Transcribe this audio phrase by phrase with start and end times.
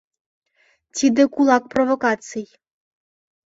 [0.95, 2.45] Тиде кулак провокаций.